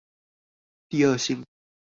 [0.89, 1.45] 第二性